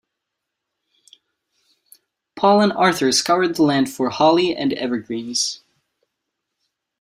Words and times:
Paul 2.35 2.61
and 2.61 2.73
Arthur 2.73 3.11
scoured 3.11 3.55
the 3.55 3.61
land 3.61 3.87
for 3.91 4.09
holly 4.09 4.55
and 4.55 4.73
evergreens. 4.73 5.59